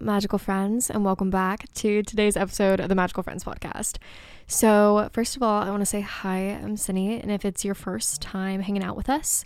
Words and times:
Magical 0.00 0.38
friends, 0.38 0.88
and 0.90 1.04
welcome 1.04 1.30
back 1.30 1.72
to 1.74 2.02
today's 2.02 2.36
episode 2.36 2.78
of 2.78 2.88
the 2.88 2.94
Magical 2.94 3.22
Friends 3.22 3.42
podcast. 3.42 3.98
So, 4.46 5.10
first 5.12 5.36
of 5.36 5.42
all, 5.42 5.62
I 5.62 5.70
want 5.70 5.80
to 5.80 5.86
say 5.86 6.00
hi, 6.00 6.50
I'm 6.62 6.76
Sinney, 6.76 7.20
and 7.20 7.32
if 7.32 7.44
it's 7.44 7.64
your 7.64 7.74
first 7.74 8.22
time 8.22 8.60
hanging 8.60 8.84
out 8.84 8.96
with 8.96 9.08
us, 9.08 9.44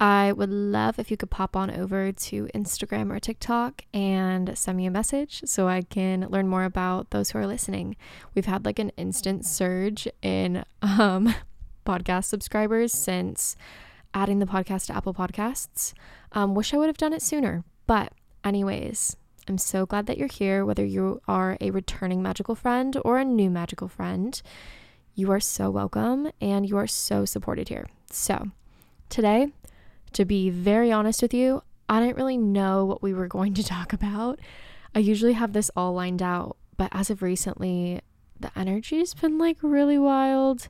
I 0.00 0.32
would 0.32 0.50
love 0.50 0.98
if 0.98 1.10
you 1.10 1.16
could 1.16 1.30
pop 1.30 1.54
on 1.54 1.70
over 1.70 2.10
to 2.10 2.48
Instagram 2.54 3.12
or 3.12 3.20
TikTok 3.20 3.82
and 3.94 4.58
send 4.58 4.76
me 4.76 4.86
a 4.86 4.90
message 4.90 5.42
so 5.44 5.68
I 5.68 5.82
can 5.82 6.26
learn 6.28 6.48
more 6.48 6.64
about 6.64 7.10
those 7.10 7.30
who 7.30 7.38
are 7.38 7.46
listening. 7.46 7.96
We've 8.34 8.46
had 8.46 8.64
like 8.64 8.78
an 8.78 8.90
instant 8.96 9.46
surge 9.46 10.08
in 10.22 10.64
um, 10.82 11.34
podcast 11.86 12.24
subscribers 12.24 12.92
since 12.92 13.56
adding 14.12 14.40
the 14.40 14.46
podcast 14.46 14.86
to 14.86 14.96
Apple 14.96 15.14
Podcasts. 15.14 15.94
Um, 16.32 16.54
wish 16.54 16.74
I 16.74 16.78
would 16.78 16.88
have 16.88 16.96
done 16.96 17.12
it 17.12 17.22
sooner, 17.22 17.64
but 17.86 18.12
anyways, 18.44 19.16
I'm 19.46 19.58
so 19.58 19.84
glad 19.84 20.06
that 20.06 20.16
you're 20.16 20.28
here, 20.28 20.64
whether 20.64 20.84
you 20.84 21.20
are 21.28 21.58
a 21.60 21.70
returning 21.70 22.22
magical 22.22 22.54
friend 22.54 22.96
or 23.04 23.18
a 23.18 23.24
new 23.24 23.50
magical 23.50 23.88
friend. 23.88 24.40
You 25.14 25.30
are 25.32 25.40
so 25.40 25.70
welcome 25.70 26.30
and 26.40 26.66
you 26.66 26.78
are 26.78 26.86
so 26.86 27.26
supported 27.26 27.68
here. 27.68 27.86
So, 28.10 28.50
today, 29.10 29.48
to 30.14 30.24
be 30.24 30.48
very 30.48 30.90
honest 30.90 31.20
with 31.20 31.34
you, 31.34 31.62
I 31.90 32.00
didn't 32.00 32.16
really 32.16 32.38
know 32.38 32.86
what 32.86 33.02
we 33.02 33.12
were 33.12 33.28
going 33.28 33.52
to 33.54 33.62
talk 33.64 33.92
about. 33.92 34.40
I 34.94 35.00
usually 35.00 35.34
have 35.34 35.52
this 35.52 35.70
all 35.76 35.92
lined 35.92 36.22
out, 36.22 36.56
but 36.78 36.88
as 36.92 37.10
of 37.10 37.20
recently, 37.20 38.00
the 38.40 38.50
energy's 38.56 39.12
been 39.12 39.36
like 39.36 39.58
really 39.60 39.98
wild. 39.98 40.68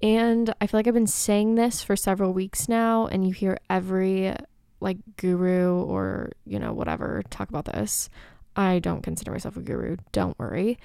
And 0.00 0.54
I 0.60 0.66
feel 0.66 0.78
like 0.78 0.86
I've 0.86 0.94
been 0.94 1.06
saying 1.06 1.56
this 1.56 1.82
for 1.82 1.96
several 1.96 2.32
weeks 2.32 2.68
now, 2.68 3.06
and 3.06 3.26
you 3.26 3.32
hear 3.32 3.58
every 3.68 4.34
like 4.82 4.98
guru 5.16 5.82
or, 5.82 6.32
you 6.44 6.58
know, 6.58 6.72
whatever 6.72 7.22
talk 7.30 7.48
about 7.48 7.66
this. 7.66 8.08
I 8.54 8.80
don't 8.80 9.02
consider 9.02 9.30
myself 9.30 9.56
a 9.56 9.60
guru, 9.60 9.96
don't 10.12 10.38
worry. 10.38 10.78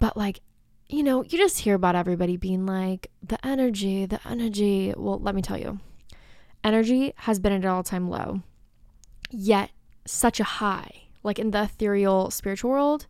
But 0.00 0.16
like, 0.16 0.40
you 0.88 1.02
know, 1.02 1.22
you 1.22 1.38
just 1.38 1.60
hear 1.60 1.74
about 1.74 1.96
everybody 1.96 2.36
being 2.36 2.66
like, 2.66 3.10
the 3.22 3.44
energy, 3.46 4.06
the 4.06 4.20
energy. 4.26 4.92
Well, 4.96 5.18
let 5.18 5.34
me 5.34 5.42
tell 5.42 5.58
you, 5.58 5.80
energy 6.64 7.12
has 7.16 7.38
been 7.38 7.52
at 7.52 7.62
an 7.62 7.66
all 7.66 7.82
time 7.82 8.08
low, 8.08 8.42
yet 9.30 9.70
such 10.04 10.40
a 10.40 10.44
high. 10.44 11.02
Like 11.22 11.38
in 11.38 11.50
the 11.50 11.64
ethereal 11.64 12.30
spiritual 12.30 12.70
world, 12.70 13.06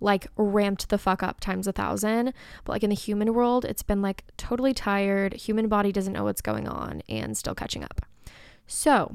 like 0.00 0.28
ramped 0.36 0.88
the 0.88 0.98
fuck 0.98 1.22
up 1.22 1.40
times 1.40 1.66
a 1.66 1.72
thousand. 1.72 2.32
But 2.64 2.72
like 2.72 2.84
in 2.84 2.90
the 2.90 2.96
human 2.96 3.34
world, 3.34 3.64
it's 3.64 3.82
been 3.82 4.02
like 4.02 4.24
totally 4.36 4.72
tired. 4.72 5.34
Human 5.34 5.68
body 5.68 5.90
doesn't 5.90 6.12
know 6.12 6.24
what's 6.24 6.40
going 6.40 6.68
on 6.68 7.02
and 7.08 7.36
still 7.36 7.54
catching 7.54 7.82
up. 7.82 8.06
So, 8.68 9.14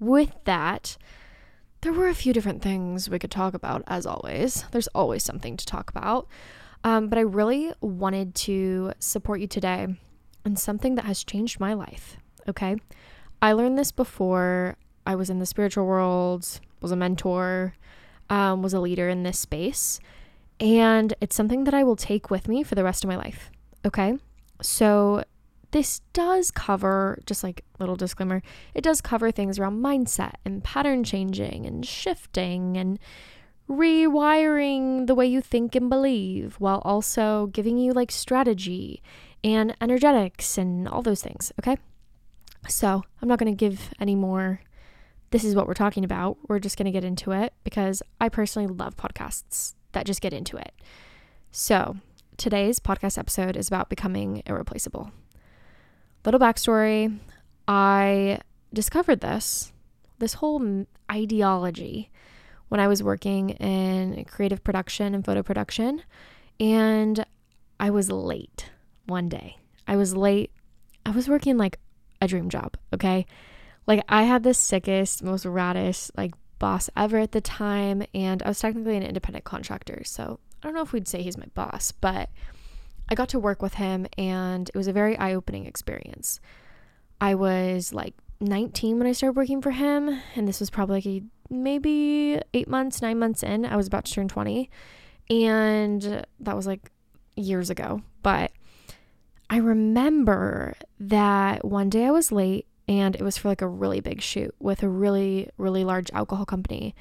with 0.00 0.32
that, 0.44 0.96
there 1.80 1.92
were 1.92 2.08
a 2.08 2.14
few 2.14 2.32
different 2.32 2.62
things 2.62 3.08
we 3.08 3.18
could 3.18 3.30
talk 3.30 3.54
about, 3.54 3.82
as 3.86 4.06
always. 4.06 4.64
There's 4.72 4.88
always 4.88 5.22
something 5.22 5.56
to 5.56 5.66
talk 5.66 5.90
about. 5.90 6.26
Um, 6.84 7.08
but 7.08 7.18
I 7.18 7.22
really 7.22 7.72
wanted 7.80 8.34
to 8.36 8.92
support 8.98 9.40
you 9.40 9.46
today 9.46 9.88
on 10.44 10.56
something 10.56 10.94
that 10.94 11.04
has 11.04 11.24
changed 11.24 11.60
my 11.60 11.74
life. 11.74 12.16
Okay. 12.48 12.76
I 13.42 13.52
learned 13.52 13.78
this 13.78 13.92
before 13.92 14.76
I 15.06 15.14
was 15.14 15.30
in 15.30 15.38
the 15.38 15.46
spiritual 15.46 15.86
world, 15.86 16.60
was 16.80 16.90
a 16.90 16.96
mentor, 16.96 17.74
um, 18.30 18.62
was 18.62 18.74
a 18.74 18.80
leader 18.80 19.08
in 19.08 19.22
this 19.22 19.38
space. 19.38 20.00
And 20.60 21.14
it's 21.20 21.36
something 21.36 21.64
that 21.64 21.74
I 21.74 21.84
will 21.84 21.96
take 21.96 22.30
with 22.30 22.48
me 22.48 22.62
for 22.62 22.74
the 22.74 22.84
rest 22.84 23.04
of 23.04 23.08
my 23.08 23.16
life. 23.16 23.50
Okay. 23.84 24.18
So 24.60 25.24
this 25.70 26.00
does 26.12 26.50
cover, 26.50 27.18
just 27.26 27.44
like 27.44 27.64
little 27.78 27.96
disclaimer, 27.96 28.42
it 28.74 28.82
does 28.82 29.00
cover 29.00 29.30
things 29.30 29.58
around 29.58 29.82
mindset 29.82 30.34
and 30.44 30.64
pattern 30.64 31.04
changing 31.04 31.66
and 31.66 31.86
shifting 31.86 32.76
and 32.76 32.98
rewiring 33.68 35.06
the 35.06 35.14
way 35.14 35.26
you 35.26 35.42
think 35.42 35.74
and 35.74 35.90
believe 35.90 36.54
while 36.58 36.80
also 36.84 37.48
giving 37.48 37.76
you 37.76 37.92
like 37.92 38.10
strategy 38.10 39.02
and 39.44 39.76
energetics 39.80 40.56
and 40.56 40.88
all 40.88 41.02
those 41.02 41.22
things. 41.22 41.52
Okay. 41.60 41.76
So 42.66 43.02
I'm 43.20 43.28
not 43.28 43.38
going 43.38 43.52
to 43.52 43.56
give 43.56 43.92
any 44.00 44.14
more. 44.14 44.60
This 45.30 45.44
is 45.44 45.54
what 45.54 45.66
we're 45.66 45.74
talking 45.74 46.04
about. 46.04 46.38
We're 46.48 46.58
just 46.58 46.78
going 46.78 46.86
to 46.86 46.90
get 46.92 47.04
into 47.04 47.32
it 47.32 47.52
because 47.62 48.02
I 48.20 48.30
personally 48.30 48.66
love 48.66 48.96
podcasts 48.96 49.74
that 49.92 50.06
just 50.06 50.22
get 50.22 50.32
into 50.32 50.56
it. 50.56 50.72
So 51.50 51.96
today's 52.38 52.80
podcast 52.80 53.18
episode 53.18 53.56
is 53.56 53.68
about 53.68 53.90
becoming 53.90 54.42
irreplaceable. 54.46 55.12
Little 56.28 56.40
backstory 56.40 57.18
I 57.66 58.40
discovered 58.74 59.22
this, 59.22 59.72
this 60.18 60.34
whole 60.34 60.84
ideology, 61.10 62.10
when 62.68 62.80
I 62.80 62.86
was 62.86 63.02
working 63.02 63.48
in 63.48 64.26
creative 64.26 64.62
production 64.62 65.14
and 65.14 65.24
photo 65.24 65.42
production. 65.42 66.02
And 66.60 67.24
I 67.80 67.88
was 67.88 68.10
late 68.10 68.70
one 69.06 69.30
day. 69.30 69.56
I 69.86 69.96
was 69.96 70.14
late. 70.14 70.50
I 71.06 71.12
was 71.12 71.30
working 71.30 71.56
like 71.56 71.78
a 72.20 72.28
dream 72.28 72.50
job, 72.50 72.76
okay? 72.92 73.24
Like 73.86 74.04
I 74.06 74.24
had 74.24 74.42
the 74.42 74.52
sickest, 74.52 75.22
most 75.22 75.46
raddest 75.46 76.10
like 76.14 76.34
boss 76.58 76.90
ever 76.94 77.16
at 77.16 77.32
the 77.32 77.40
time, 77.40 78.02
and 78.12 78.42
I 78.42 78.48
was 78.48 78.60
technically 78.60 78.98
an 78.98 79.02
independent 79.02 79.46
contractor. 79.46 80.02
So 80.04 80.40
I 80.62 80.66
don't 80.66 80.74
know 80.74 80.82
if 80.82 80.92
we'd 80.92 81.08
say 81.08 81.22
he's 81.22 81.38
my 81.38 81.48
boss, 81.54 81.90
but 81.90 82.28
I 83.08 83.14
got 83.14 83.28
to 83.30 83.38
work 83.38 83.62
with 83.62 83.74
him 83.74 84.06
and 84.16 84.68
it 84.68 84.76
was 84.76 84.86
a 84.86 84.92
very 84.92 85.16
eye 85.16 85.34
opening 85.34 85.66
experience. 85.66 86.40
I 87.20 87.34
was 87.34 87.92
like 87.92 88.14
19 88.40 88.98
when 88.98 89.06
I 89.06 89.12
started 89.12 89.36
working 89.36 89.60
for 89.60 89.72
him, 89.72 90.20
and 90.36 90.46
this 90.46 90.60
was 90.60 90.70
probably 90.70 90.96
like 90.96 91.06
a, 91.06 91.22
maybe 91.50 92.40
eight 92.54 92.68
months, 92.68 93.02
nine 93.02 93.18
months 93.18 93.42
in. 93.42 93.64
I 93.64 93.76
was 93.76 93.86
about 93.86 94.04
to 94.04 94.12
turn 94.12 94.28
20, 94.28 94.70
and 95.30 96.24
that 96.38 96.56
was 96.56 96.66
like 96.66 96.92
years 97.36 97.70
ago. 97.70 98.02
But 98.22 98.52
I 99.50 99.56
remember 99.56 100.74
that 101.00 101.64
one 101.64 101.90
day 101.90 102.06
I 102.06 102.10
was 102.10 102.30
late 102.30 102.66
and 102.86 103.14
it 103.14 103.22
was 103.22 103.36
for 103.36 103.48
like 103.48 103.62
a 103.62 103.68
really 103.68 104.00
big 104.00 104.20
shoot 104.22 104.54
with 104.58 104.82
a 104.82 104.88
really, 104.88 105.48
really 105.56 105.84
large 105.84 106.10
alcohol 106.12 106.46
company. 106.46 106.94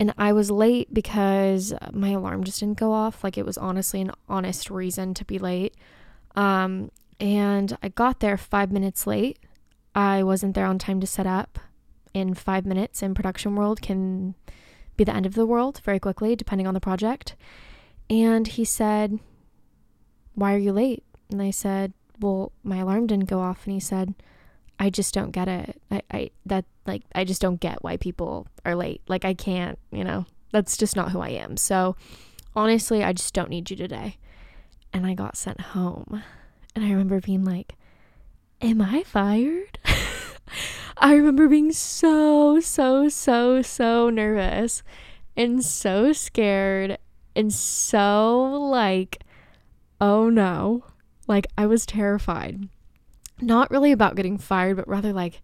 And 0.00 0.14
I 0.16 0.32
was 0.32 0.50
late 0.50 0.94
because 0.94 1.74
my 1.92 2.10
alarm 2.10 2.44
just 2.44 2.60
didn't 2.60 2.78
go 2.78 2.92
off. 2.92 3.24
Like 3.24 3.36
it 3.36 3.44
was 3.44 3.58
honestly 3.58 4.00
an 4.00 4.12
honest 4.28 4.70
reason 4.70 5.12
to 5.14 5.24
be 5.24 5.38
late. 5.38 5.74
Um, 6.36 6.90
and 7.18 7.76
I 7.82 7.88
got 7.88 8.20
there 8.20 8.36
five 8.36 8.70
minutes 8.70 9.06
late. 9.06 9.38
I 9.94 10.22
wasn't 10.22 10.54
there 10.54 10.66
on 10.66 10.78
time 10.78 11.00
to 11.00 11.06
set 11.06 11.26
up. 11.26 11.58
In 12.14 12.34
five 12.34 12.64
minutes 12.64 13.02
in 13.02 13.14
production 13.14 13.54
world 13.54 13.82
can 13.82 14.34
be 14.96 15.04
the 15.04 15.14
end 15.14 15.26
of 15.26 15.34
the 15.34 15.46
world 15.46 15.80
very 15.84 15.98
quickly, 15.98 16.34
depending 16.36 16.66
on 16.66 16.74
the 16.74 16.80
project. 16.80 17.36
And 18.08 18.46
he 18.46 18.64
said, 18.64 19.18
Why 20.34 20.54
are 20.54 20.58
you 20.58 20.72
late? 20.72 21.04
And 21.30 21.42
I 21.42 21.50
said, 21.50 21.92
Well, 22.20 22.52
my 22.62 22.78
alarm 22.78 23.06
didn't 23.06 23.26
go 23.26 23.40
off. 23.40 23.64
And 23.64 23.74
he 23.74 23.80
said, 23.80 24.14
I 24.78 24.90
just 24.90 25.12
don't 25.12 25.32
get 25.32 25.48
it. 25.48 25.80
I, 25.90 26.02
I 26.10 26.30
that 26.46 26.64
like 26.86 27.02
I 27.14 27.24
just 27.24 27.42
don't 27.42 27.60
get 27.60 27.82
why 27.82 27.96
people 27.96 28.46
are 28.64 28.74
late. 28.74 29.02
Like 29.08 29.24
I 29.24 29.34
can't, 29.34 29.78
you 29.90 30.04
know, 30.04 30.26
that's 30.52 30.76
just 30.76 30.96
not 30.96 31.10
who 31.10 31.20
I 31.20 31.30
am. 31.30 31.56
So 31.56 31.96
honestly, 32.54 33.02
I 33.02 33.12
just 33.12 33.34
don't 33.34 33.50
need 33.50 33.70
you 33.70 33.76
today. 33.76 34.18
And 34.92 35.06
I 35.06 35.14
got 35.14 35.36
sent 35.36 35.60
home. 35.60 36.22
And 36.74 36.84
I 36.84 36.90
remember 36.90 37.20
being 37.20 37.44
like, 37.44 37.74
Am 38.60 38.80
I 38.80 39.02
fired? 39.04 39.78
I 40.96 41.14
remember 41.14 41.48
being 41.48 41.72
so, 41.72 42.58
so, 42.58 43.08
so, 43.08 43.62
so 43.62 44.10
nervous 44.10 44.82
and 45.36 45.64
so 45.64 46.12
scared 46.12 46.98
and 47.36 47.52
so 47.52 48.68
like, 48.70 49.22
oh 50.00 50.28
no. 50.28 50.84
Like 51.28 51.46
I 51.56 51.66
was 51.66 51.86
terrified 51.86 52.68
not 53.40 53.70
really 53.70 53.92
about 53.92 54.16
getting 54.16 54.38
fired, 54.38 54.76
but 54.76 54.88
rather 54.88 55.12
like, 55.12 55.42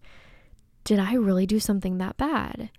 did 0.83 0.99
I 0.99 1.13
really 1.13 1.45
do 1.45 1.59
something 1.59 1.97
that 1.97 2.17
bad? 2.17 2.69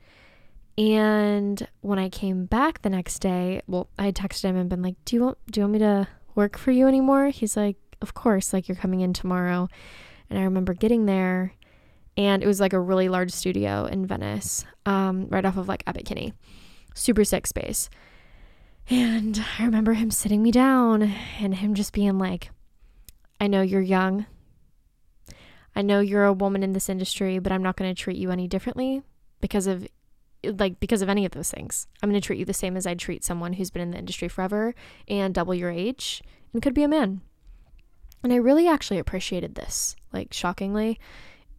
And 0.78 1.66
when 1.80 1.98
I 1.98 2.08
came 2.08 2.44
back 2.44 2.82
the 2.82 2.90
next 2.90 3.20
day, 3.20 3.62
well, 3.66 3.88
I 3.98 4.12
texted 4.12 4.44
him 4.44 4.56
and 4.56 4.68
been 4.68 4.82
like, 4.82 4.96
"Do 5.04 5.16
you 5.16 5.22
want 5.22 5.38
do 5.50 5.60
you 5.60 5.64
want 5.64 5.72
me 5.72 5.78
to 5.78 6.08
work 6.34 6.58
for 6.58 6.70
you 6.70 6.86
anymore?" 6.86 7.30
He's 7.30 7.56
like, 7.56 7.76
"Of 8.02 8.12
course, 8.12 8.52
like 8.52 8.68
you're 8.68 8.76
coming 8.76 9.00
in 9.00 9.14
tomorrow." 9.14 9.68
And 10.28 10.38
I 10.38 10.42
remember 10.42 10.74
getting 10.74 11.06
there 11.06 11.54
and 12.16 12.42
it 12.42 12.46
was 12.46 12.60
like 12.60 12.72
a 12.72 12.80
really 12.80 13.08
large 13.08 13.30
studio 13.30 13.84
in 13.84 14.06
Venice, 14.06 14.64
um, 14.86 15.26
right 15.28 15.44
off 15.44 15.56
of 15.56 15.68
like 15.68 15.82
Abbot 15.86 16.06
Kinney. 16.06 16.32
Super 16.94 17.24
sick 17.24 17.46
space. 17.46 17.90
And 18.88 19.44
I 19.58 19.64
remember 19.64 19.92
him 19.94 20.10
sitting 20.10 20.42
me 20.42 20.50
down 20.50 21.02
and 21.40 21.54
him 21.54 21.74
just 21.74 21.92
being 21.92 22.18
like, 22.18 22.50
I 23.40 23.48
know 23.48 23.60
you're 23.60 23.82
young, 23.82 24.26
I 25.76 25.82
know 25.82 26.00
you're 26.00 26.24
a 26.24 26.32
woman 26.32 26.62
in 26.62 26.72
this 26.72 26.88
industry, 26.88 27.38
but 27.38 27.52
I'm 27.52 27.62
not 27.62 27.76
going 27.76 27.94
to 27.94 28.02
treat 28.02 28.16
you 28.16 28.30
any 28.30 28.48
differently 28.48 29.02
because 29.42 29.66
of 29.66 29.86
like 30.42 30.80
because 30.80 31.02
of 31.02 31.10
any 31.10 31.26
of 31.26 31.32
those 31.32 31.50
things. 31.50 31.86
I'm 32.02 32.08
going 32.08 32.20
to 32.20 32.26
treat 32.26 32.38
you 32.38 32.46
the 32.46 32.54
same 32.54 32.76
as 32.76 32.86
I'd 32.86 32.98
treat 32.98 33.22
someone 33.22 33.52
who's 33.52 33.70
been 33.70 33.82
in 33.82 33.90
the 33.90 33.98
industry 33.98 34.28
forever 34.28 34.74
and 35.06 35.34
double 35.34 35.54
your 35.54 35.70
age 35.70 36.22
and 36.54 36.62
could 36.62 36.72
be 36.72 36.82
a 36.82 36.88
man. 36.88 37.20
And 38.22 38.32
I 38.32 38.36
really 38.36 38.66
actually 38.66 38.98
appreciated 38.98 39.54
this. 39.54 39.94
Like 40.12 40.32
shockingly, 40.32 40.98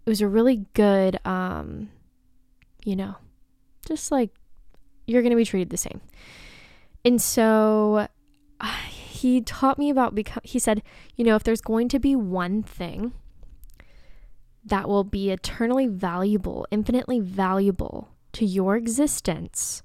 it 0.05 0.09
was 0.09 0.21
a 0.21 0.27
really 0.27 0.65
good 0.73 1.19
um 1.23 1.89
you 2.83 2.95
know, 2.95 3.15
just 3.85 4.11
like 4.11 4.31
you're 5.05 5.21
going 5.21 5.31
to 5.31 5.37
be 5.37 5.45
treated 5.45 5.69
the 5.69 5.77
same. 5.77 6.01
And 7.05 7.21
so 7.21 8.07
uh, 8.59 8.67
he 8.89 9.41
taught 9.41 9.77
me 9.77 9.91
about 9.91 10.15
because 10.15 10.41
he 10.43 10.57
said, 10.57 10.81
you 11.15 11.23
know, 11.23 11.35
if 11.35 11.43
there's 11.43 11.61
going 11.61 11.87
to 11.89 11.99
be 11.99 12.15
one 12.15 12.63
thing 12.63 13.13
that 14.67 14.87
will 14.87 15.03
be 15.03 15.31
eternally 15.31 15.87
valuable, 15.87 16.67
infinitely 16.71 17.19
valuable 17.19 18.09
to 18.33 18.45
your 18.45 18.75
existence 18.75 19.81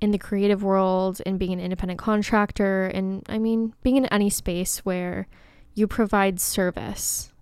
in 0.00 0.10
the 0.10 0.18
creative 0.18 0.62
world 0.62 1.20
and 1.24 1.38
being 1.38 1.52
an 1.52 1.60
independent 1.60 1.98
contractor 1.98 2.86
and 2.86 3.24
I 3.28 3.38
mean 3.38 3.74
being 3.82 3.96
in 3.96 4.06
any 4.06 4.30
space 4.30 4.78
where 4.78 5.26
you 5.74 5.86
provide 5.86 6.40
service 6.40 7.32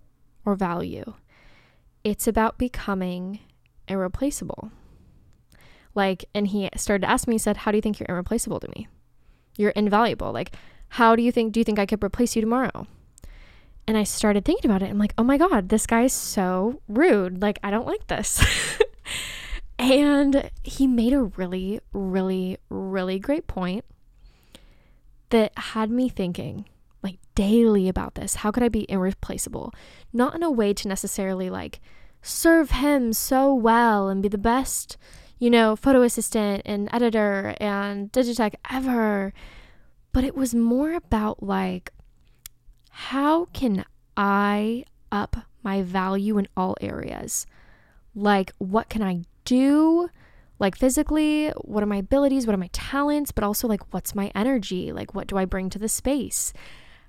or 0.44 0.54
value. 0.54 1.14
It's 2.02 2.26
about 2.26 2.58
becoming 2.58 3.40
irreplaceable. 3.88 4.70
Like, 5.94 6.24
and 6.34 6.48
he 6.48 6.68
started 6.76 7.02
to 7.02 7.10
ask 7.10 7.28
me, 7.28 7.34
he 7.34 7.38
said, 7.38 7.58
How 7.58 7.70
do 7.70 7.78
you 7.78 7.82
think 7.82 7.98
you're 7.98 8.10
irreplaceable 8.10 8.60
to 8.60 8.68
me? 8.76 8.88
You're 9.56 9.70
invaluable. 9.70 10.32
Like, 10.32 10.54
how 10.88 11.16
do 11.16 11.22
you 11.22 11.30
think, 11.30 11.52
do 11.52 11.60
you 11.60 11.64
think 11.64 11.78
I 11.78 11.86
could 11.86 12.02
replace 12.02 12.34
you 12.34 12.42
tomorrow? 12.42 12.86
And 13.86 13.96
I 13.96 14.04
started 14.04 14.44
thinking 14.44 14.70
about 14.70 14.82
it. 14.82 14.90
I'm 14.90 14.98
like, 14.98 15.14
oh 15.18 15.24
my 15.24 15.36
God, 15.36 15.68
this 15.68 15.86
guy's 15.86 16.12
so 16.12 16.80
rude. 16.88 17.42
Like, 17.42 17.58
I 17.62 17.70
don't 17.70 17.86
like 17.86 18.06
this. 18.06 18.42
and 19.78 20.50
he 20.62 20.86
made 20.86 21.12
a 21.12 21.22
really, 21.22 21.80
really, 21.92 22.58
really 22.70 23.18
great 23.18 23.46
point 23.46 23.84
that 25.30 25.52
had 25.56 25.90
me 25.90 26.08
thinking 26.08 26.64
like 27.02 27.18
daily 27.34 27.88
about 27.88 28.14
this. 28.14 28.36
How 28.36 28.50
could 28.50 28.62
I 28.62 28.68
be 28.68 28.90
irreplaceable? 28.90 29.72
Not 30.12 30.34
in 30.34 30.42
a 30.42 30.50
way 30.50 30.72
to 30.72 30.88
necessarily 30.88 31.50
like 31.50 31.80
serve 32.22 32.70
him 32.70 33.12
so 33.12 33.52
well 33.52 34.08
and 34.08 34.22
be 34.22 34.28
the 34.28 34.38
best, 34.38 34.96
you 35.38 35.50
know, 35.50 35.76
photo 35.76 36.02
assistant 36.02 36.62
and 36.64 36.88
editor 36.92 37.54
and 37.60 38.10
digitech 38.12 38.54
ever. 38.70 39.34
But 40.12 40.24
it 40.24 40.34
was 40.34 40.54
more 40.54 40.94
about 40.94 41.42
like, 41.42 41.92
how 42.96 43.46
can 43.46 43.84
I 44.16 44.84
up 45.10 45.36
my 45.64 45.82
value 45.82 46.38
in 46.38 46.46
all 46.56 46.76
areas? 46.80 47.44
Like, 48.14 48.52
what 48.58 48.88
can 48.88 49.02
I 49.02 49.22
do? 49.44 50.08
Like, 50.60 50.76
physically, 50.76 51.48
what 51.62 51.82
are 51.82 51.86
my 51.86 51.96
abilities? 51.96 52.46
What 52.46 52.54
are 52.54 52.58
my 52.58 52.70
talents? 52.72 53.32
But 53.32 53.42
also, 53.42 53.66
like, 53.66 53.92
what's 53.92 54.14
my 54.14 54.30
energy? 54.36 54.92
Like, 54.92 55.12
what 55.12 55.26
do 55.26 55.36
I 55.36 55.44
bring 55.44 55.70
to 55.70 55.78
the 55.80 55.88
space? 55.88 56.52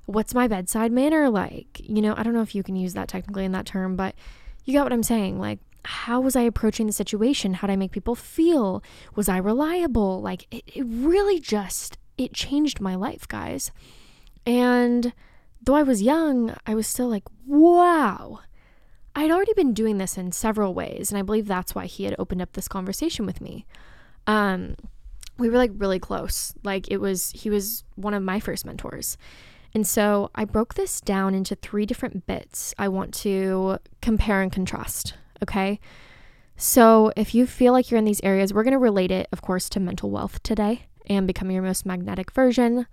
What's 0.07 0.33
my 0.33 0.47
bedside 0.47 0.91
manner 0.91 1.29
like? 1.29 1.79
You 1.83 2.01
know, 2.01 2.15
I 2.17 2.23
don't 2.23 2.33
know 2.33 2.41
if 2.41 2.55
you 2.55 2.63
can 2.63 2.75
use 2.75 2.95
that 2.95 3.07
technically 3.07 3.45
in 3.45 3.51
that 3.51 3.67
term, 3.67 3.95
but 3.95 4.15
you 4.63 4.73
got 4.73 4.85
what 4.85 4.93
I'm 4.93 5.03
saying. 5.03 5.39
Like, 5.39 5.59
how 5.83 6.19
was 6.19 6.35
I 6.35 6.41
approaching 6.41 6.87
the 6.87 6.93
situation? 6.93 7.53
How 7.53 7.67
did 7.67 7.73
I 7.73 7.77
make 7.77 7.91
people 7.91 8.15
feel? 8.15 8.83
Was 9.13 9.29
I 9.29 9.37
reliable? 9.37 10.19
Like, 10.19 10.47
it, 10.49 10.63
it 10.65 10.83
really 10.87 11.39
just, 11.39 11.99
it 12.17 12.33
changed 12.33 12.81
my 12.81 12.95
life, 12.95 13.27
guys. 13.27 13.71
And 14.47 15.13
though 15.65 15.75
I 15.75 15.83
was 15.83 16.01
young, 16.01 16.55
I 16.65 16.75
was 16.75 16.87
still 16.87 17.07
like, 17.07 17.23
wow. 17.45 18.39
I'd 19.15 19.31
already 19.31 19.53
been 19.53 19.73
doing 19.73 19.97
this 19.97 20.17
in 20.17 20.31
several 20.31 20.73
ways, 20.73 21.09
and 21.09 21.17
I 21.17 21.21
believe 21.21 21.47
that's 21.47 21.73
why 21.73 21.85
he 21.85 22.03
had 22.03 22.15
opened 22.19 22.41
up 22.41 22.53
this 22.53 22.67
conversation 22.67 23.25
with 23.25 23.39
me. 23.39 23.65
Um, 24.27 24.75
we 25.37 25.49
were 25.49 25.57
like 25.57 25.71
really 25.75 25.99
close. 25.99 26.53
Like 26.63 26.89
it 26.91 26.97
was, 26.97 27.31
he 27.31 27.49
was 27.49 27.83
one 27.95 28.13
of 28.13 28.23
my 28.23 28.39
first 28.39 28.65
mentors. 28.65 29.17
And 29.73 29.85
so 29.85 30.31
I 30.35 30.45
broke 30.45 30.75
this 30.75 31.01
down 31.01 31.35
into 31.35 31.55
three 31.55 31.85
different 31.85 32.25
bits 32.25 32.73
I 32.77 32.87
want 32.87 33.13
to 33.15 33.79
compare 34.01 34.41
and 34.41 34.51
contrast. 34.51 35.15
Okay. 35.43 35.79
So 36.55 37.11
if 37.17 37.35
you 37.35 37.45
feel 37.45 37.73
like 37.73 37.91
you're 37.91 37.97
in 37.97 38.05
these 38.05 38.21
areas, 38.23 38.53
we're 38.53 38.63
going 38.63 38.71
to 38.71 38.77
relate 38.79 39.11
it, 39.11 39.27
of 39.33 39.41
course, 39.41 39.67
to 39.69 39.81
mental 39.81 40.09
wealth 40.09 40.41
today 40.43 40.85
and 41.07 41.27
becoming 41.27 41.55
your 41.55 41.63
most 41.63 41.85
magnetic 41.85 42.31
version 42.31 42.87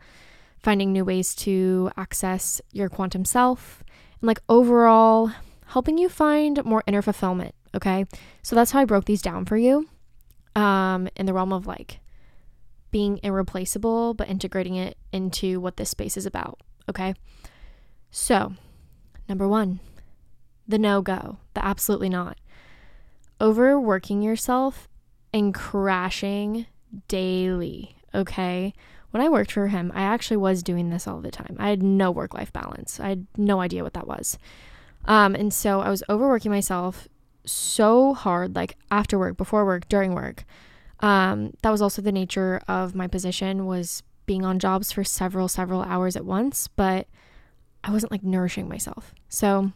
finding 0.62 0.92
new 0.92 1.04
ways 1.04 1.34
to 1.34 1.90
access 1.96 2.60
your 2.72 2.88
quantum 2.88 3.24
self, 3.24 3.82
and 4.20 4.26
like 4.28 4.40
overall 4.48 5.32
helping 5.66 5.98
you 5.98 6.08
find 6.08 6.64
more 6.64 6.82
inner 6.86 7.02
fulfillment. 7.02 7.54
Okay. 7.74 8.06
So 8.42 8.54
that's 8.54 8.70
how 8.72 8.80
I 8.80 8.84
broke 8.84 9.06
these 9.06 9.22
down 9.22 9.44
for 9.44 9.56
you 9.56 9.88
um, 10.54 11.08
in 11.16 11.26
the 11.26 11.32
realm 11.32 11.52
of 11.52 11.66
like 11.66 12.00
being 12.90 13.18
irreplaceable, 13.22 14.14
but 14.14 14.28
integrating 14.28 14.76
it 14.76 14.98
into 15.12 15.60
what 15.60 15.78
this 15.78 15.90
space 15.90 16.16
is 16.16 16.26
about. 16.26 16.60
Okay. 16.88 17.14
So, 18.10 18.52
number 19.28 19.48
one, 19.48 19.80
the 20.68 20.78
no 20.78 21.00
go, 21.00 21.38
the 21.54 21.64
absolutely 21.64 22.10
not. 22.10 22.36
Overworking 23.40 24.20
yourself 24.20 24.88
and 25.32 25.54
crashing 25.54 26.66
daily. 27.08 27.96
Okay 28.14 28.74
when 29.12 29.22
I 29.22 29.28
worked 29.28 29.52
for 29.52 29.68
him, 29.68 29.92
I 29.94 30.02
actually 30.02 30.38
was 30.38 30.62
doing 30.62 30.90
this 30.90 31.06
all 31.06 31.20
the 31.20 31.30
time. 31.30 31.56
I 31.58 31.68
had 31.68 31.82
no 31.82 32.10
work 32.10 32.34
life 32.34 32.52
balance. 32.52 32.98
I 32.98 33.10
had 33.10 33.26
no 33.36 33.60
idea 33.60 33.84
what 33.84 33.92
that 33.92 34.08
was. 34.08 34.38
Um, 35.04 35.34
and 35.34 35.52
so 35.52 35.80
I 35.80 35.90
was 35.90 36.02
overworking 36.08 36.50
myself 36.50 37.08
so 37.44 38.14
hard, 38.14 38.56
like 38.56 38.76
after 38.90 39.18
work, 39.18 39.36
before 39.36 39.66
work, 39.66 39.88
during 39.88 40.14
work. 40.14 40.44
Um, 41.00 41.52
that 41.62 41.70
was 41.70 41.82
also 41.82 42.00
the 42.00 42.12
nature 42.12 42.62
of 42.68 42.94
my 42.94 43.06
position 43.06 43.66
was 43.66 44.02
being 44.24 44.44
on 44.44 44.58
jobs 44.58 44.92
for 44.92 45.04
several, 45.04 45.46
several 45.46 45.82
hours 45.82 46.16
at 46.16 46.24
once, 46.24 46.68
but 46.68 47.06
I 47.84 47.90
wasn't 47.90 48.12
like 48.12 48.22
nourishing 48.22 48.68
myself. 48.68 49.12
So 49.28 49.72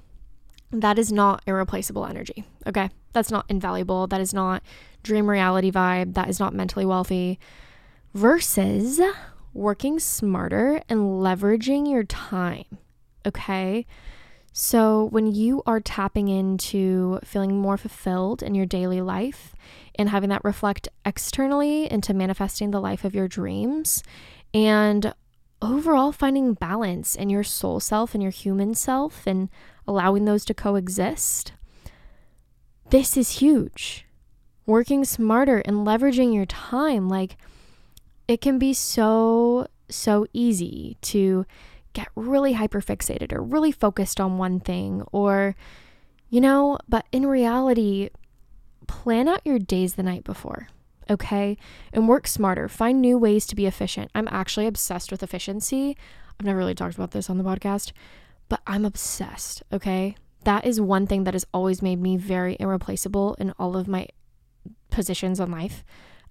that 0.70 0.98
is 0.98 1.12
not 1.12 1.42
irreplaceable 1.46 2.06
energy. 2.06 2.44
Okay. 2.66 2.88
That's 3.12 3.30
not 3.30 3.44
invaluable. 3.50 4.06
That 4.06 4.20
is 4.20 4.32
not 4.32 4.62
dream 5.02 5.28
reality 5.28 5.70
vibe. 5.70 6.14
That 6.14 6.28
is 6.28 6.40
not 6.40 6.54
mentally 6.54 6.86
wealthy 6.86 7.38
versus 8.16 8.98
working 9.52 9.98
smarter 9.98 10.82
and 10.88 11.00
leveraging 11.00 11.88
your 11.90 12.02
time. 12.02 12.64
Okay. 13.26 13.86
So, 14.54 15.08
when 15.10 15.26
you 15.26 15.62
are 15.66 15.80
tapping 15.80 16.28
into 16.28 17.20
feeling 17.22 17.58
more 17.58 17.76
fulfilled 17.76 18.42
in 18.42 18.54
your 18.54 18.64
daily 18.64 19.02
life 19.02 19.54
and 19.96 20.08
having 20.08 20.30
that 20.30 20.44
reflect 20.44 20.88
externally 21.04 21.92
into 21.92 22.14
manifesting 22.14 22.70
the 22.70 22.80
life 22.80 23.04
of 23.04 23.14
your 23.14 23.28
dreams 23.28 24.02
and 24.54 25.12
overall 25.60 26.10
finding 26.10 26.54
balance 26.54 27.14
in 27.16 27.28
your 27.28 27.44
soul 27.44 27.80
self 27.80 28.14
and 28.14 28.22
your 28.22 28.32
human 28.32 28.74
self 28.74 29.26
and 29.26 29.50
allowing 29.86 30.24
those 30.24 30.46
to 30.46 30.54
coexist, 30.54 31.52
this 32.88 33.18
is 33.18 33.40
huge. 33.40 34.06
Working 34.64 35.04
smarter 35.04 35.58
and 35.66 35.86
leveraging 35.86 36.34
your 36.34 36.46
time. 36.46 37.10
Like, 37.10 37.36
it 38.28 38.40
can 38.40 38.58
be 38.58 38.74
so, 38.74 39.66
so 39.88 40.26
easy 40.32 40.96
to 41.02 41.46
get 41.92 42.08
really 42.14 42.54
hyper 42.54 42.80
fixated 42.80 43.32
or 43.32 43.42
really 43.42 43.72
focused 43.72 44.20
on 44.20 44.38
one 44.38 44.60
thing 44.60 45.02
or, 45.12 45.54
you 46.28 46.40
know, 46.40 46.78
but 46.88 47.06
in 47.12 47.26
reality, 47.26 48.10
plan 48.86 49.28
out 49.28 49.40
your 49.44 49.58
days 49.58 49.94
the 49.94 50.02
night 50.02 50.24
before, 50.24 50.68
okay? 51.08 51.56
And 51.92 52.08
work 52.08 52.26
smarter. 52.26 52.68
Find 52.68 53.00
new 53.00 53.16
ways 53.16 53.46
to 53.46 53.56
be 53.56 53.66
efficient. 53.66 54.10
I'm 54.14 54.28
actually 54.30 54.66
obsessed 54.66 55.10
with 55.10 55.22
efficiency. 55.22 55.96
I've 56.38 56.46
never 56.46 56.58
really 56.58 56.74
talked 56.74 56.96
about 56.96 57.12
this 57.12 57.30
on 57.30 57.38
the 57.38 57.44
podcast, 57.44 57.92
but 58.48 58.60
I'm 58.66 58.84
obsessed, 58.84 59.62
okay? 59.72 60.16
That 60.44 60.66
is 60.66 60.80
one 60.80 61.06
thing 61.06 61.24
that 61.24 61.34
has 61.34 61.46
always 61.54 61.80
made 61.80 62.00
me 62.00 62.16
very 62.16 62.56
irreplaceable 62.60 63.34
in 63.34 63.52
all 63.58 63.76
of 63.76 63.88
my 63.88 64.08
positions 64.90 65.40
in 65.40 65.50
life. 65.50 65.84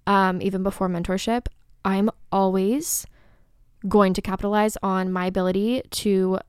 Um, 0.06 0.40
even 0.40 0.62
before 0.62 0.88
mentorship, 0.88 1.46
I'm 1.86 2.10
always 2.32 3.06
going 3.88 4.12
to 4.14 4.20
capitalize 4.20 4.76
on 4.82 5.12
my 5.12 5.26
ability 5.26 5.82
to 5.90 6.40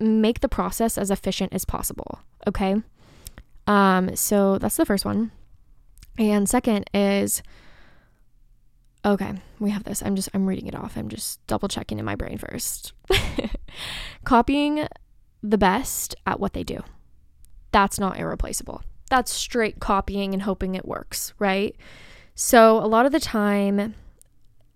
make 0.00 0.40
the 0.40 0.48
process 0.48 0.98
as 0.98 1.10
efficient 1.10 1.54
as 1.54 1.64
possible. 1.64 2.18
Okay. 2.46 2.82
Um, 3.68 4.16
so 4.16 4.58
that's 4.58 4.76
the 4.76 4.84
first 4.84 5.04
one. 5.04 5.30
And 6.18 6.48
second 6.48 6.90
is 6.92 7.42
okay, 9.04 9.34
we 9.60 9.70
have 9.70 9.84
this. 9.84 10.02
I'm 10.02 10.16
just 10.16 10.28
I'm 10.34 10.46
reading 10.46 10.66
it 10.66 10.74
off. 10.74 10.96
I'm 10.96 11.08
just 11.08 11.44
double 11.46 11.68
checking 11.68 11.98
in 11.98 12.04
my 12.04 12.16
brain 12.16 12.38
first. 12.38 12.92
Copying 14.24 14.86
the 15.42 15.58
best 15.58 16.16
at 16.26 16.40
what 16.40 16.52
they 16.52 16.64
do. 16.64 16.80
That's 17.70 17.98
not 18.00 18.18
irreplaceable. 18.18 18.82
That's 19.10 19.32
straight 19.32 19.78
copying 19.78 20.32
and 20.32 20.42
hoping 20.42 20.74
it 20.74 20.86
works, 20.86 21.34
right? 21.38 21.76
So 22.34 22.78
a 22.78 22.86
lot 22.86 23.06
of 23.06 23.12
the 23.12 23.20
time 23.20 23.94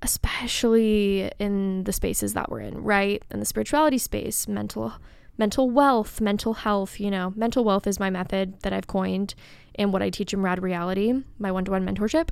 especially 0.07 1.33
in 1.41 1.83
the 1.83 1.93
spaces 1.93 2.33
that 2.35 2.49
we're 2.49 2.61
in, 2.61 2.81
right? 2.85 3.25
In 3.33 3.41
the 3.41 3.45
spirituality 3.45 3.99
space, 3.99 4.47
mental 4.47 4.93
mental 5.37 5.69
wealth, 5.69 6.21
mental 6.21 6.55
health, 6.55 7.01
you 7.01 7.11
know, 7.11 7.33
mental 7.35 7.65
wealth 7.65 7.89
is 7.89 7.99
my 7.99 8.09
method 8.09 8.59
that 8.61 8.73
I've 8.73 8.87
coined 8.87 9.35
in 9.75 9.91
what 9.91 10.03
I 10.03 10.09
teach 10.09 10.33
in 10.33 10.41
Rad 10.43 10.63
Reality, 10.63 11.13
my 11.41 11.51
one-to-one 11.51 11.85
mentorship. 11.85 12.29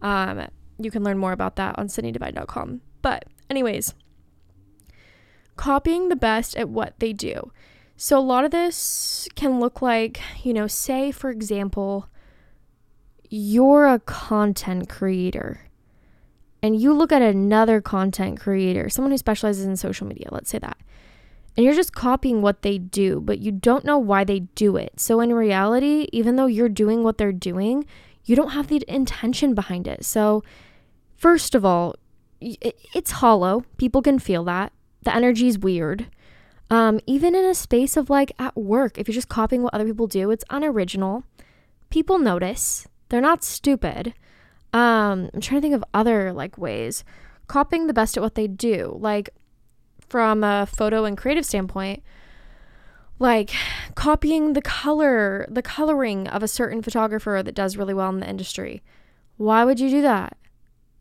Um, 0.00 0.46
you 0.78 0.90
can 0.90 1.02
learn 1.02 1.18
more 1.18 1.32
about 1.32 1.56
that 1.56 1.76
on 1.78 1.88
sinneydivine.com. 1.88 2.80
But 3.02 3.24
anyways, 3.50 3.92
copying 5.56 6.08
the 6.08 6.16
best 6.16 6.56
at 6.56 6.68
what 6.68 6.94
they 7.00 7.12
do. 7.12 7.50
So 7.96 8.18
a 8.18 8.20
lot 8.20 8.44
of 8.44 8.52
this 8.52 9.28
can 9.34 9.58
look 9.58 9.82
like, 9.82 10.20
you 10.44 10.54
know, 10.54 10.68
say 10.68 11.10
for 11.10 11.28
example, 11.28 12.08
you're 13.28 13.86
a 13.86 13.98
content 13.98 14.88
creator 14.88 15.69
and 16.62 16.80
you 16.80 16.92
look 16.92 17.12
at 17.12 17.22
another 17.22 17.80
content 17.80 18.40
creator, 18.40 18.88
someone 18.88 19.12
who 19.12 19.18
specializes 19.18 19.64
in 19.64 19.76
social 19.76 20.06
media, 20.06 20.28
let's 20.30 20.50
say 20.50 20.58
that, 20.58 20.76
and 21.56 21.64
you're 21.64 21.74
just 21.74 21.92
copying 21.92 22.42
what 22.42 22.62
they 22.62 22.78
do, 22.78 23.20
but 23.20 23.38
you 23.38 23.52
don't 23.52 23.84
know 23.84 23.98
why 23.98 24.24
they 24.24 24.40
do 24.40 24.76
it. 24.76 25.00
So 25.00 25.20
in 25.20 25.32
reality, 25.32 26.08
even 26.12 26.36
though 26.36 26.46
you're 26.46 26.68
doing 26.68 27.02
what 27.02 27.18
they're 27.18 27.32
doing, 27.32 27.86
you 28.24 28.36
don't 28.36 28.50
have 28.50 28.68
the 28.68 28.82
intention 28.86 29.54
behind 29.54 29.88
it. 29.88 30.04
So, 30.04 30.44
first 31.16 31.54
of 31.54 31.64
all, 31.64 31.96
it's 32.40 33.10
hollow. 33.10 33.64
People 33.76 34.02
can 34.02 34.18
feel 34.18 34.44
that. 34.44 34.72
The 35.02 35.14
energy 35.14 35.48
is 35.48 35.58
weird. 35.58 36.06
Um, 36.70 37.00
even 37.06 37.34
in 37.34 37.44
a 37.44 37.54
space 37.54 37.96
of 37.96 38.08
like 38.08 38.32
at 38.38 38.56
work, 38.56 38.98
if 38.98 39.08
you're 39.08 39.14
just 39.14 39.28
copying 39.28 39.62
what 39.62 39.74
other 39.74 39.84
people 39.84 40.06
do, 40.06 40.30
it's 40.30 40.44
unoriginal. 40.50 41.24
People 41.90 42.18
notice. 42.18 42.86
They're 43.08 43.20
not 43.20 43.42
stupid. 43.42 44.14
Um, 44.72 45.30
I'm 45.34 45.40
trying 45.40 45.60
to 45.60 45.62
think 45.62 45.74
of 45.74 45.84
other 45.92 46.32
like 46.32 46.56
ways. 46.58 47.04
Copying 47.46 47.86
the 47.86 47.94
best 47.94 48.16
at 48.16 48.22
what 48.22 48.34
they 48.34 48.46
do. 48.46 48.96
Like 49.00 49.30
from 50.08 50.44
a 50.44 50.66
photo 50.66 51.04
and 51.04 51.16
creative 51.16 51.46
standpoint, 51.46 52.02
like 53.18 53.52
copying 53.94 54.54
the 54.54 54.62
color, 54.62 55.46
the 55.48 55.62
coloring 55.62 56.26
of 56.26 56.42
a 56.42 56.48
certain 56.48 56.82
photographer 56.82 57.42
that 57.44 57.54
does 57.54 57.76
really 57.76 57.94
well 57.94 58.08
in 58.08 58.20
the 58.20 58.28
industry. 58.28 58.82
Why 59.36 59.64
would 59.64 59.78
you 59.78 59.90
do 59.90 60.02
that? 60.02 60.36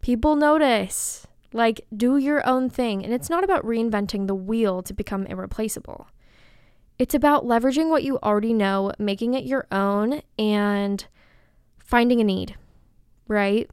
People 0.01 0.35
notice. 0.35 1.25
Like, 1.51 1.81
do 1.95 2.17
your 2.17 2.45
own 2.47 2.69
thing. 2.69 3.03
And 3.03 3.13
it's 3.13 3.29
not 3.29 3.43
about 3.43 3.65
reinventing 3.65 4.27
the 4.27 4.35
wheel 4.35 4.83
to 4.83 4.93
become 4.93 5.25
irreplaceable. 5.25 6.07
It's 6.99 7.15
about 7.15 7.45
leveraging 7.45 7.89
what 7.89 8.03
you 8.03 8.19
already 8.19 8.53
know, 8.53 8.91
making 8.99 9.33
it 9.33 9.45
your 9.45 9.65
own, 9.71 10.21
and 10.37 11.05
finding 11.79 12.21
a 12.21 12.23
need, 12.23 12.55
right? 13.29 13.71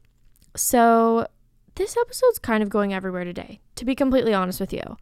So, 0.55 1.27
this 1.75 1.97
episode's 1.97 2.39
kind 2.39 2.63
of 2.63 2.69
going 2.69 2.93
everywhere 2.93 3.25
today, 3.25 3.59
to 3.75 3.83
be 3.83 3.93
completely 3.93 4.33
honest 4.33 4.61
with 4.61 4.71
you. 4.71 4.97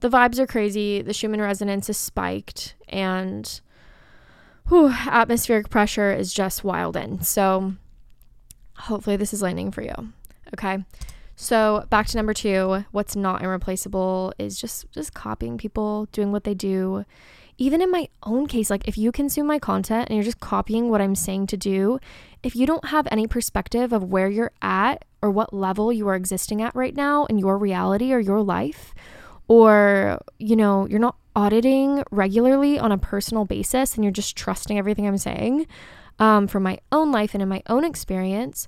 The 0.00 0.10
vibes 0.10 0.38
are 0.38 0.46
crazy, 0.46 1.00
the 1.00 1.14
Schumann 1.14 1.40
resonance 1.40 1.88
is 1.88 1.96
spiked, 1.96 2.74
and 2.88 3.60
whew, 4.68 4.88
atmospheric 5.06 5.70
pressure 5.70 6.12
is 6.12 6.34
just 6.34 6.62
wild 6.62 6.96
in. 6.96 7.22
So, 7.22 7.74
hopefully, 8.76 9.16
this 9.16 9.32
is 9.32 9.40
landing 9.40 9.70
for 9.70 9.82
you. 9.82 9.94
Okay. 10.52 10.84
So 11.34 11.86
back 11.90 12.06
to 12.08 12.16
number 12.16 12.34
two, 12.34 12.84
what's 12.92 13.16
not 13.16 13.42
irreplaceable 13.42 14.32
is 14.38 14.60
just 14.60 14.90
just 14.92 15.14
copying 15.14 15.58
people, 15.58 16.06
doing 16.12 16.30
what 16.30 16.44
they 16.44 16.54
do. 16.54 17.04
Even 17.58 17.80
in 17.80 17.90
my 17.90 18.08
own 18.22 18.46
case, 18.46 18.70
like 18.70 18.88
if 18.88 18.98
you 18.98 19.12
consume 19.12 19.46
my 19.46 19.58
content 19.58 20.08
and 20.08 20.16
you're 20.16 20.24
just 20.24 20.40
copying 20.40 20.88
what 20.88 21.00
I'm 21.00 21.14
saying 21.14 21.46
to 21.48 21.56
do, 21.56 21.98
if 22.42 22.56
you 22.56 22.66
don't 22.66 22.86
have 22.86 23.06
any 23.10 23.26
perspective 23.26 23.92
of 23.92 24.04
where 24.04 24.28
you're 24.28 24.52
at 24.62 25.04
or 25.20 25.30
what 25.30 25.52
level 25.52 25.92
you 25.92 26.08
are 26.08 26.14
existing 26.14 26.62
at 26.62 26.74
right 26.74 26.96
now 26.96 27.26
in 27.26 27.38
your 27.38 27.58
reality 27.58 28.12
or 28.12 28.18
your 28.18 28.42
life, 28.42 28.94
or 29.48 30.18
you 30.38 30.56
know, 30.56 30.86
you're 30.86 30.98
not 30.98 31.16
auditing 31.34 32.02
regularly 32.10 32.78
on 32.78 32.92
a 32.92 32.98
personal 32.98 33.44
basis 33.44 33.94
and 33.94 34.04
you're 34.04 34.12
just 34.12 34.36
trusting 34.36 34.78
everything 34.78 35.06
I'm 35.06 35.18
saying, 35.18 35.66
um, 36.18 36.46
from 36.46 36.62
my 36.62 36.78
own 36.90 37.12
life 37.12 37.34
and 37.34 37.42
in 37.42 37.48
my 37.48 37.62
own 37.68 37.84
experience, 37.84 38.66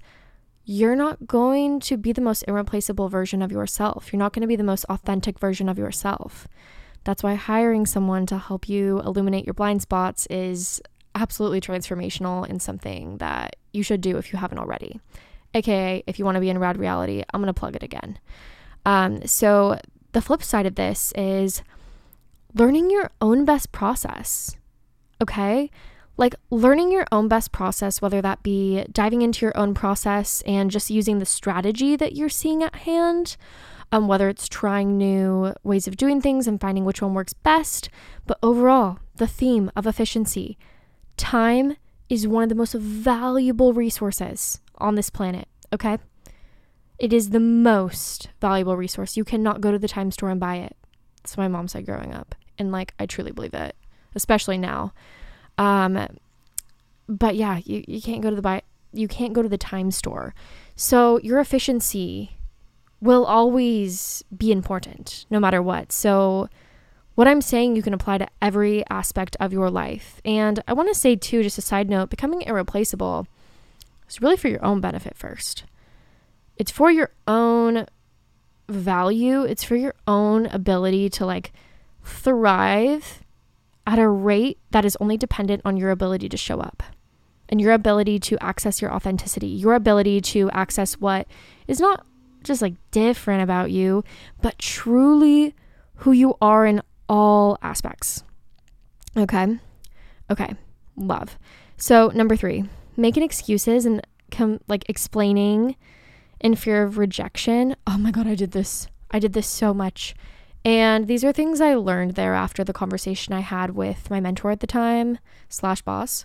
you're 0.64 0.96
not 0.96 1.26
going 1.26 1.78
to 1.80 1.96
be 1.96 2.12
the 2.12 2.22
most 2.22 2.42
irreplaceable 2.48 3.08
version 3.08 3.42
of 3.42 3.52
yourself. 3.52 4.12
You're 4.12 4.18
not 4.18 4.32
going 4.32 4.42
to 4.42 4.48
be 4.48 4.56
the 4.56 4.64
most 4.64 4.84
authentic 4.88 5.38
version 5.38 5.68
of 5.68 5.78
yourself. 5.78 6.48
That's 7.04 7.22
why 7.22 7.34
hiring 7.34 7.86
someone 7.86 8.26
to 8.26 8.38
help 8.38 8.68
you 8.68 9.00
illuminate 9.00 9.44
your 9.44 9.54
blind 9.54 9.82
spots 9.82 10.26
is 10.26 10.80
absolutely 11.14 11.60
transformational 11.60 12.48
and 12.48 12.60
something 12.60 13.18
that 13.18 13.56
you 13.72 13.82
should 13.82 14.00
do 14.00 14.16
if 14.16 14.32
you 14.32 14.38
haven't 14.38 14.58
already. 14.58 15.00
AKA, 15.54 16.02
if 16.06 16.18
you 16.18 16.24
want 16.24 16.34
to 16.36 16.40
be 16.40 16.50
in 16.50 16.58
rad 16.58 16.78
reality, 16.78 17.22
I'm 17.32 17.40
going 17.40 17.52
to 17.52 17.58
plug 17.58 17.76
it 17.76 17.82
again. 17.82 18.18
Um, 18.84 19.26
so, 19.26 19.78
the 20.12 20.22
flip 20.22 20.42
side 20.42 20.66
of 20.66 20.74
this 20.74 21.12
is 21.16 21.62
learning 22.54 22.90
your 22.90 23.10
own 23.20 23.44
best 23.44 23.72
process. 23.72 24.56
Okay? 25.22 25.70
like 26.16 26.34
learning 26.50 26.92
your 26.92 27.06
own 27.10 27.28
best 27.28 27.52
process, 27.52 28.00
whether 28.00 28.22
that 28.22 28.42
be 28.42 28.84
diving 28.92 29.22
into 29.22 29.44
your 29.44 29.56
own 29.56 29.74
process 29.74 30.42
and 30.46 30.70
just 30.70 30.90
using 30.90 31.18
the 31.18 31.26
strategy 31.26 31.96
that 31.96 32.14
you're 32.14 32.28
seeing 32.28 32.62
at 32.62 32.74
hand, 32.76 33.36
um, 33.92 34.08
whether 34.08 34.28
it's 34.28 34.48
trying 34.48 34.96
new 34.96 35.54
ways 35.62 35.86
of 35.86 35.96
doing 35.96 36.20
things 36.20 36.46
and 36.46 36.60
finding 36.60 36.84
which 36.84 37.02
one 37.02 37.14
works 37.14 37.32
best. 37.32 37.88
But 38.26 38.38
overall, 38.42 38.98
the 39.16 39.26
theme 39.26 39.70
of 39.76 39.86
efficiency 39.86 40.58
time 41.16 41.76
is 42.08 42.26
one 42.26 42.42
of 42.42 42.48
the 42.48 42.54
most 42.54 42.74
valuable 42.74 43.72
resources 43.72 44.60
on 44.78 44.94
this 44.94 45.10
planet, 45.10 45.48
okay? 45.72 45.98
It 46.98 47.12
is 47.12 47.30
the 47.30 47.40
most 47.40 48.28
valuable 48.40 48.76
resource. 48.76 49.16
You 49.16 49.24
cannot 49.24 49.60
go 49.60 49.70
to 49.72 49.78
the 49.78 49.88
time 49.88 50.10
store 50.10 50.30
and 50.30 50.40
buy 50.40 50.56
it. 50.56 50.76
That's 51.22 51.36
what 51.36 51.44
my 51.44 51.48
mom 51.48 51.68
said 51.68 51.86
growing 51.86 52.12
up. 52.12 52.34
And 52.58 52.70
like, 52.70 52.94
I 52.98 53.06
truly 53.06 53.32
believe 53.32 53.54
it, 53.54 53.74
especially 54.14 54.58
now. 54.58 54.92
Um, 55.58 56.06
but 57.08 57.36
yeah, 57.36 57.60
you, 57.64 57.84
you 57.86 58.00
can't 58.00 58.22
go 58.22 58.30
to 58.30 58.36
the 58.36 58.42
buy 58.42 58.62
you 58.94 59.08
can't 59.08 59.32
go 59.32 59.42
to 59.42 59.48
the 59.48 59.58
time 59.58 59.90
store. 59.90 60.34
So 60.76 61.18
your 61.18 61.40
efficiency 61.40 62.38
will 63.04 63.26
always 63.26 64.24
be 64.34 64.50
important 64.50 65.26
no 65.28 65.38
matter 65.38 65.60
what. 65.60 65.92
So 65.92 66.48
what 67.16 67.28
I'm 67.28 67.42
saying 67.42 67.76
you 67.76 67.82
can 67.82 67.92
apply 67.92 68.16
to 68.16 68.26
every 68.40 68.82
aspect 68.88 69.36
of 69.38 69.52
your 69.52 69.70
life. 69.70 70.22
And 70.24 70.64
I 70.66 70.72
want 70.72 70.88
to 70.88 70.94
say 70.98 71.14
too, 71.14 71.42
just 71.42 71.58
a 71.58 71.62
side 71.62 71.90
note, 71.90 72.08
becoming 72.08 72.40
irreplaceable 72.42 73.26
is 74.08 74.22
really 74.22 74.38
for 74.38 74.48
your 74.48 74.64
own 74.64 74.80
benefit 74.80 75.18
first. 75.18 75.64
It's 76.56 76.70
for 76.70 76.90
your 76.90 77.10
own 77.28 77.86
value, 78.70 79.42
it's 79.42 79.64
for 79.64 79.76
your 79.76 79.94
own 80.08 80.46
ability 80.46 81.10
to 81.10 81.26
like 81.26 81.52
thrive 82.02 83.22
at 83.86 83.98
a 83.98 84.08
rate 84.08 84.58
that 84.70 84.86
is 84.86 84.96
only 84.98 85.18
dependent 85.18 85.60
on 85.66 85.76
your 85.76 85.90
ability 85.90 86.30
to 86.30 86.38
show 86.38 86.58
up 86.58 86.82
and 87.50 87.60
your 87.60 87.74
ability 87.74 88.18
to 88.18 88.38
access 88.42 88.80
your 88.80 88.90
authenticity, 88.94 89.48
your 89.48 89.74
ability 89.74 90.22
to 90.22 90.50
access 90.52 90.94
what 90.94 91.26
is 91.68 91.80
not 91.80 92.06
just 92.44 92.62
like 92.62 92.74
different 92.90 93.42
about 93.42 93.70
you, 93.70 94.04
but 94.40 94.58
truly 94.58 95.54
who 95.96 96.12
you 96.12 96.36
are 96.40 96.66
in 96.66 96.82
all 97.08 97.58
aspects. 97.62 98.22
Okay. 99.16 99.58
Okay. 100.30 100.54
Love. 100.96 101.38
So, 101.76 102.08
number 102.14 102.36
three, 102.36 102.64
making 102.96 103.22
excuses 103.22 103.84
and 103.84 104.06
com- 104.30 104.60
like 104.68 104.88
explaining 104.88 105.76
in 106.40 106.54
fear 106.54 106.82
of 106.82 106.98
rejection. 106.98 107.74
Oh 107.86 107.98
my 107.98 108.10
God, 108.10 108.26
I 108.26 108.34
did 108.34 108.52
this. 108.52 108.88
I 109.10 109.18
did 109.18 109.32
this 109.32 109.46
so 109.46 109.74
much 109.74 110.14
and 110.64 111.06
these 111.06 111.24
are 111.24 111.32
things 111.32 111.60
I 111.60 111.74
learned 111.74 112.12
there 112.12 112.34
after 112.34 112.64
the 112.64 112.72
conversation 112.72 113.34
I 113.34 113.40
had 113.40 113.72
with 113.72 114.08
my 114.08 114.18
mentor 114.18 114.50
at 114.50 114.60
the 114.60 114.66
time, 114.66 115.18
slash 115.48 115.82
boss. 115.82 116.24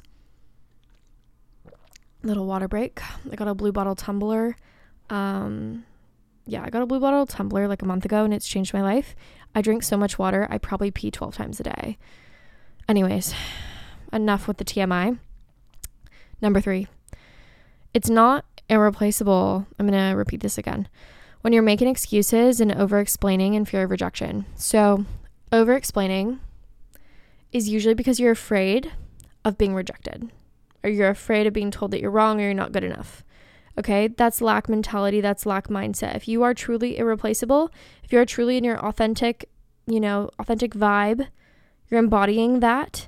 Little 2.23 2.45
water 2.45 2.67
break. 2.67 3.01
I 3.29 3.35
got 3.35 3.49
a 3.49 3.55
blue 3.55 3.73
bottle 3.73 3.95
tumbler. 3.95 4.55
Um, 5.09 5.85
yeah, 6.49 6.63
I 6.63 6.69
got 6.69 6.81
a 6.81 6.85
blue 6.85 6.99
bottle 6.99 7.25
tumbler 7.25 7.67
like 7.67 7.81
a 7.81 7.85
month 7.85 8.05
ago 8.05 8.23
and 8.23 8.33
it's 8.33 8.47
changed 8.47 8.73
my 8.73 8.81
life. 8.81 9.15
I 9.53 9.61
drink 9.61 9.83
so 9.83 9.97
much 9.97 10.19
water, 10.19 10.47
I 10.49 10.57
probably 10.57 10.91
pee 10.91 11.11
12 11.11 11.35
times 11.35 11.59
a 11.59 11.63
day. 11.63 11.97
Anyways, 12.87 13.33
enough 14.11 14.47
with 14.47 14.57
the 14.57 14.65
TMI. 14.65 15.19
Number 16.41 16.61
three, 16.61 16.87
it's 17.93 18.09
not 18.09 18.45
irreplaceable. 18.69 19.67
I'm 19.77 19.87
going 19.87 20.09
to 20.11 20.15
repeat 20.15 20.41
this 20.41 20.57
again 20.57 20.87
when 21.41 21.53
you're 21.53 21.63
making 21.63 21.87
excuses 21.87 22.59
and 22.59 22.71
over 22.71 22.99
explaining 22.99 23.53
in 23.53 23.65
fear 23.65 23.83
of 23.83 23.91
rejection. 23.91 24.45
So, 24.55 25.05
over 25.51 25.73
explaining 25.73 26.39
is 27.51 27.69
usually 27.69 27.93
because 27.93 28.19
you're 28.19 28.31
afraid 28.31 28.91
of 29.43 29.57
being 29.57 29.73
rejected, 29.73 30.31
or 30.83 30.89
you're 30.89 31.09
afraid 31.09 31.47
of 31.47 31.53
being 31.53 31.71
told 31.71 31.91
that 31.91 32.01
you're 32.01 32.11
wrong 32.11 32.39
or 32.39 32.43
you're 32.43 32.53
not 32.53 32.71
good 32.71 32.83
enough. 32.83 33.23
Okay, 33.77 34.07
that's 34.07 34.41
lack 34.41 34.67
mentality, 34.67 35.21
that's 35.21 35.45
lack 35.45 35.67
mindset. 35.67 36.15
If 36.15 36.27
you 36.27 36.43
are 36.43 36.53
truly 36.53 36.97
irreplaceable, 36.97 37.71
if 38.03 38.11
you're 38.11 38.25
truly 38.25 38.57
in 38.57 38.63
your 38.63 38.79
authentic, 38.79 39.49
you 39.87 39.99
know, 39.99 40.29
authentic 40.39 40.73
vibe, 40.73 41.27
you're 41.89 41.99
embodying 41.99 42.59
that, 42.59 43.07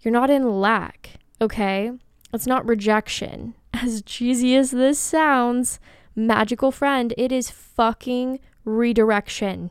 you're 0.00 0.12
not 0.12 0.30
in 0.30 0.60
lack, 0.60 1.10
okay? 1.40 1.92
It's 2.32 2.46
not 2.46 2.66
rejection. 2.66 3.54
As 3.74 4.02
cheesy 4.02 4.56
as 4.56 4.72
this 4.72 4.98
sounds, 4.98 5.78
magical 6.16 6.70
friend, 6.72 7.14
it 7.16 7.32
is 7.32 7.50
fucking 7.50 8.40
redirection. 8.64 9.70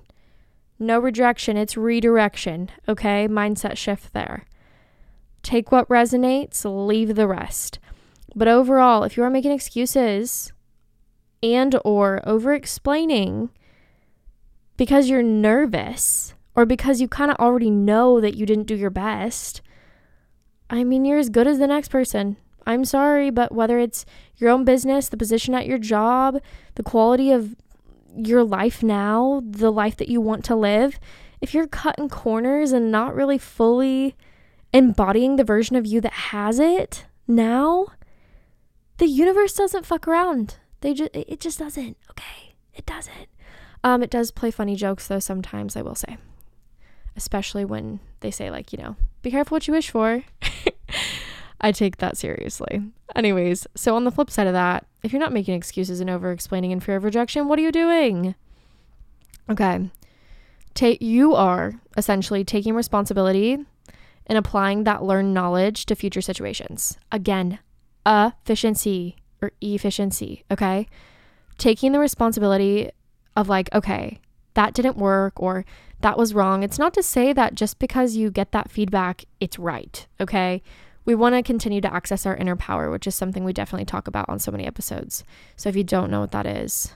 No 0.80 0.98
rejection, 1.00 1.58
it's 1.58 1.76
redirection. 1.76 2.70
Okay? 2.88 3.28
Mindset 3.28 3.78
shift 3.78 4.14
there. 4.14 4.46
Take 5.44 5.72
what 5.72 5.88
resonates, 5.90 6.64
leave 6.66 7.16
the 7.16 7.28
rest. 7.28 7.80
But 8.36 8.48
overall, 8.48 9.04
if 9.04 9.18
you 9.18 9.24
are 9.24 9.30
making 9.30 9.52
excuses 9.52 10.52
and 11.42 11.80
or 11.84 12.22
over 12.26 12.54
explaining 12.54 13.50
because 14.78 15.10
you're 15.10 15.24
nervous 15.24 16.34
or 16.56 16.66
because 16.66 17.02
you 17.02 17.08
kind 17.08 17.32
of 17.32 17.38
already 17.38 17.70
know 17.70 18.20
that 18.22 18.36
you 18.36 18.46
didn't 18.46 18.68
do 18.68 18.76
your 18.76 18.90
best, 18.90 19.62
I 20.70 20.84
mean, 20.84 21.06
you're 21.06 21.18
as 21.18 21.30
good 21.30 21.48
as 21.48 21.60
the 21.60 21.68
next 21.68 21.90
person. 21.90 22.38
I'm 22.68 22.86
sorry, 22.86 23.30
but 23.30 23.52
whether 23.52 23.80
it's 23.80 24.06
your 24.38 24.52
own 24.52 24.64
business, 24.64 25.10
the 25.10 25.18
position 25.18 25.56
at 25.56 25.66
your 25.66 25.80
job, 25.80 26.40
the 26.76 26.84
quality 26.84 27.32
of 27.32 27.56
your 28.16 28.44
life 28.44 28.84
now, 28.84 29.42
the 29.46 29.72
life 29.72 29.98
that 29.98 30.10
you 30.10 30.22
want 30.22 30.46
to 30.46 30.56
live, 30.56 31.00
if 31.42 31.54
you're 31.54 31.68
cutting 31.68 32.10
corners 32.10 32.72
and 32.72 32.92
not 32.92 33.16
really 33.16 33.38
fully 33.38 34.16
embodying 34.74 35.36
the 35.36 35.44
version 35.44 35.76
of 35.76 35.86
you 35.86 36.00
that 36.02 36.14
has 36.14 36.60
it 36.60 37.06
now, 37.28 37.88
the 39.00 39.08
universe 39.08 39.54
doesn't 39.54 39.86
fuck 39.86 40.08
around. 40.08 40.58
They 40.82 40.94
just 40.94 41.10
it 41.14 41.40
just 41.40 41.60
doesn't. 41.60 41.98
Okay, 42.12 42.54
it 42.74 42.86
doesn't. 42.86 43.28
Um, 43.84 44.04
it 44.04 44.10
does 44.10 44.32
play 44.32 44.52
funny 44.52 44.76
jokes 44.76 45.08
though 45.08 45.20
sometimes. 45.20 45.76
I 45.76 45.82
will 45.82 45.96
say, 45.96 46.18
especially 47.16 47.66
when 47.66 48.00
they 48.20 48.32
say 48.32 48.52
like 48.52 48.72
you 48.72 48.78
know, 48.78 48.96
be 49.22 49.32
careful 49.32 49.56
what 49.56 49.68
you 49.68 49.74
wish 49.74 49.90
for. 49.90 50.24
I 51.62 51.72
take 51.72 51.98
that 51.98 52.18
seriously. 52.18 52.82
Anyways, 53.16 53.68
so 53.76 53.96
on 53.96 54.06
the 54.06 54.12
flip 54.12 54.30
side 54.30 54.48
of 54.48 54.54
that, 54.54 54.86
if 55.04 55.12
you're 55.12 55.20
not 55.20 55.34
making 55.34 55.56
excuses 55.56 56.00
and 56.00 56.10
over 56.10 56.32
explaining 56.32 56.72
in 56.72 56.80
fear 56.80 56.96
of 56.96 57.04
rejection, 57.04 57.48
what 57.48 57.60
are 57.60 57.64
you 57.64 57.72
doing? 57.72 58.36
Okay. 59.50 59.90
Take 60.74 61.02
you 61.02 61.36
are 61.36 61.74
essentially 61.98 62.46
taking 62.46 62.76
responsibility 62.76 63.58
and 64.26 64.38
applying 64.38 64.84
that 64.84 65.04
learned 65.04 65.34
knowledge 65.34 65.86
to 65.88 65.96
future 65.96 66.22
situations. 66.22 66.98
Again, 67.12 67.60
efficiency 68.06 69.16
or 69.42 69.52
efficiency, 69.62 70.44
okay? 70.52 70.88
Taking 71.58 71.92
the 71.92 72.00
responsibility 72.00 72.92
of 73.36 73.50
like, 73.50 73.74
okay, 73.74 74.20
that 74.54 74.74
didn't 74.74 74.98
work 74.98 75.34
or 75.40 75.66
that 76.02 76.18
was 76.18 76.34
wrong. 76.34 76.64
It's 76.64 76.80
not 76.80 76.94
to 76.94 77.04
say 77.04 77.34
that 77.34 77.56
just 77.56 77.80
because 77.80 78.16
you 78.16 78.32
get 78.32 78.52
that 78.52 78.72
feedback, 78.72 79.26
it's 79.40 79.60
right, 79.60 80.06
okay? 80.20 80.62
We 81.06 81.16
want 81.16 81.36
to 81.36 81.44
continue 81.44 81.82
to 81.82 81.94
access 81.94 82.26
our 82.26 82.36
inner 82.36 82.56
power, 82.56 82.90
which 82.90 83.08
is 83.08 83.16
something 83.16 83.44
we 83.44 83.54
definitely 83.54 83.86
talk 83.86 84.08
about 84.08 84.30
on 84.30 84.40
so 84.40 84.52
many 84.52 84.66
episodes. 84.66 85.24
So 85.56 85.70
if 85.70 85.76
you 85.76 85.84
don't 85.84 86.12
know 86.12 86.22
what 86.22 86.32
that 86.32 86.46
is, 86.46 86.94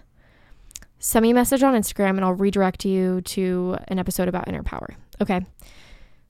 send 1.00 1.24
me 1.24 1.31
a 1.31 1.33
message 1.33 1.63
on 1.63 1.74
Instagram 1.74 2.12
and 2.12 2.22
I'll 2.22 2.33
redirect 2.33 2.86
you 2.86 3.22
to 3.22 3.77
an 3.88 4.00
episode 4.00 4.27
about 4.27 4.48
inner 4.48 4.63
power. 4.63 4.95
Okay. 5.22 5.45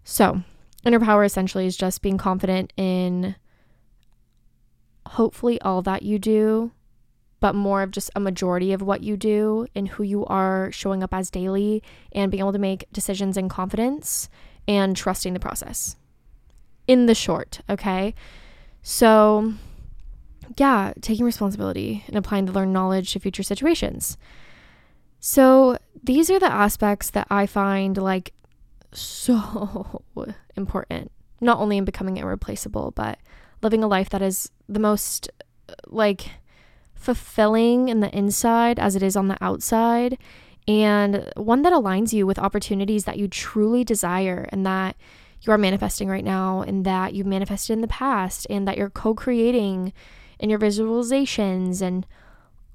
So, 0.03 0.41
inner 0.85 0.99
power 0.99 1.23
essentially 1.23 1.65
is 1.65 1.77
just 1.77 2.01
being 2.01 2.17
confident 2.17 2.73
in 2.75 3.35
hopefully 5.13 5.61
all 5.61 5.81
that 5.83 6.01
you 6.01 6.17
do, 6.17 6.71
but 7.39 7.53
more 7.53 7.83
of 7.83 7.91
just 7.91 8.09
a 8.15 8.19
majority 8.19 8.73
of 8.73 8.81
what 8.81 9.03
you 9.03 9.15
do 9.15 9.67
and 9.75 9.87
who 9.89 10.03
you 10.03 10.25
are 10.25 10.71
showing 10.71 11.03
up 11.03 11.13
as 11.13 11.29
daily 11.29 11.83
and 12.11 12.31
being 12.31 12.41
able 12.41 12.51
to 12.51 12.59
make 12.59 12.85
decisions 12.91 13.37
in 13.37 13.47
confidence 13.47 14.27
and 14.67 14.97
trusting 14.97 15.33
the 15.33 15.39
process 15.39 15.97
in 16.87 17.05
the 17.05 17.13
short, 17.13 17.61
okay? 17.69 18.15
So, 18.81 19.53
yeah, 20.57 20.93
taking 21.01 21.25
responsibility 21.25 22.03
and 22.07 22.15
applying 22.15 22.45
the 22.45 22.51
learned 22.51 22.73
knowledge 22.73 23.13
to 23.13 23.19
future 23.19 23.43
situations. 23.43 24.17
So, 25.19 25.77
these 26.03 26.31
are 26.31 26.39
the 26.39 26.51
aspects 26.51 27.11
that 27.11 27.27
I 27.29 27.45
find 27.45 27.97
like 27.97 28.33
so 28.91 30.01
important, 30.57 31.11
not 31.39 31.59
only 31.59 31.77
in 31.77 31.85
becoming 31.85 32.17
irreplaceable, 32.17 32.91
but 32.95 33.19
living 33.61 33.83
a 33.83 33.87
life 33.87 34.09
that 34.09 34.21
is 34.21 34.51
the 34.67 34.79
most 34.79 35.29
like 35.87 36.29
fulfilling 36.95 37.89
in 37.89 37.99
the 37.99 38.15
inside 38.15 38.79
as 38.79 38.95
it 38.95 39.03
is 39.03 39.15
on 39.15 39.27
the 39.27 39.37
outside 39.41 40.17
and 40.67 41.29
one 41.35 41.61
that 41.63 41.73
aligns 41.73 42.13
you 42.13 42.25
with 42.25 42.39
opportunities 42.39 43.03
that 43.05 43.17
you 43.17 43.27
truly 43.27 43.83
desire 43.83 44.47
and 44.49 44.65
that 44.65 44.95
you 45.41 45.51
are 45.51 45.57
manifesting 45.57 46.07
right 46.07 46.23
now 46.23 46.61
and 46.61 46.85
that 46.85 47.13
you've 47.13 47.27
manifested 47.27 47.73
in 47.73 47.81
the 47.81 47.87
past 47.87 48.47
and 48.49 48.67
that 48.67 48.77
you're 48.77 48.89
co 48.89 49.13
creating 49.13 49.91
in 50.39 50.49
your 50.49 50.59
visualizations 50.59 51.81
and 51.81 52.05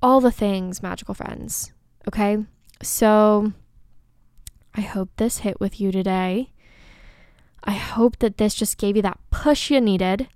all 0.03 0.21
the 0.21 0.31
things, 0.31 0.83
magical 0.83 1.15
friends. 1.15 1.73
Okay. 2.07 2.45
So 2.83 3.53
I 4.75 4.83
hope 4.83 5.11
this 5.17 5.39
hit 5.39 5.61
with 5.61 5.81
you 5.81 5.91
today. 5.91 6.51
I 7.65 7.73
hope 7.73 8.19
that 8.19 8.37
this 8.37 8.55
just 8.55 8.79
gave 8.79 8.97
you 8.97 9.03
that 9.03 9.19
push 9.31 9.71
you 9.71 9.81
needed. 9.81 10.29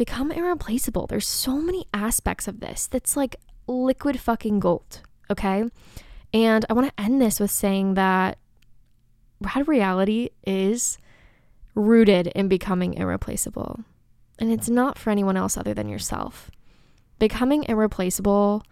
Become 0.00 0.32
irreplaceable. 0.32 1.06
There's 1.06 1.28
so 1.28 1.58
many 1.58 1.84
aspects 1.92 2.48
of 2.48 2.60
this 2.60 2.86
that's 2.86 3.18
like 3.18 3.36
liquid 3.66 4.18
fucking 4.18 4.58
gold. 4.58 5.02
Okay. 5.30 5.64
And 6.32 6.64
I 6.70 6.72
want 6.72 6.86
to 6.88 7.02
end 7.02 7.20
this 7.20 7.38
with 7.38 7.50
saying 7.50 7.92
that 8.00 8.38
rad 9.42 9.68
reality 9.68 10.30
is 10.42 10.96
rooted 11.74 12.28
in 12.28 12.48
becoming 12.48 12.94
irreplaceable. 12.94 13.84
And 14.38 14.50
it's 14.50 14.70
not 14.70 14.96
for 14.96 15.10
anyone 15.10 15.36
else 15.36 15.58
other 15.58 15.74
than 15.74 15.90
yourself. 15.90 16.50
Becoming 17.18 17.64
irreplaceable, 17.64 18.62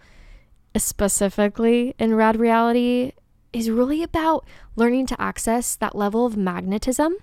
specifically 0.78 1.94
in 1.98 2.14
rad 2.14 2.40
reality, 2.40 3.12
is 3.52 3.68
really 3.68 4.02
about 4.02 4.46
learning 4.76 5.04
to 5.08 5.20
access 5.20 5.76
that 5.76 5.94
level 5.94 6.24
of 6.24 6.38
magnetism 6.38 7.16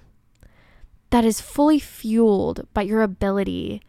that 1.10 1.26
is 1.26 1.42
fully 1.42 1.80
fueled 1.80 2.68
by 2.72 2.84
your 2.84 3.02
ability 3.02 3.82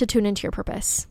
to 0.00 0.06
tune 0.06 0.26
into 0.26 0.42
your 0.42 0.50
purpose 0.50 1.06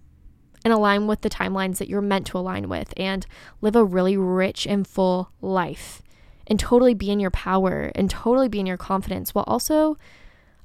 and 0.65 0.73
align 0.73 1.07
with 1.07 1.21
the 1.21 1.29
timelines 1.29 1.77
that 1.77 1.87
you're 1.87 2.01
meant 2.01 2.27
to 2.27 2.37
align 2.37 2.67
with 2.67 2.93
and 2.97 3.25
live 3.61 3.75
a 3.75 3.85
really 3.85 4.17
rich 4.17 4.67
and 4.67 4.85
full 4.85 5.31
life 5.41 6.01
and 6.47 6.59
totally 6.59 6.93
be 6.93 7.11
in 7.11 7.19
your 7.19 7.31
power 7.31 7.91
and 7.95 8.09
totally 8.09 8.49
be 8.49 8.59
in 8.59 8.65
your 8.65 8.77
confidence 8.77 9.33
while 9.33 9.45
also 9.47 9.97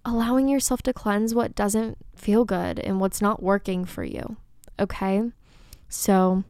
allowing 0.04 0.48
yourself 0.48 0.82
to 0.82 0.92
cleanse 0.92 1.34
what 1.34 1.54
doesn't 1.54 1.98
feel 2.16 2.44
good 2.44 2.78
and 2.80 3.00
what's 3.00 3.22
not 3.22 3.42
working 3.42 3.84
for 3.84 4.02
you. 4.02 4.36
Okay? 4.78 5.30
So, 5.88 6.44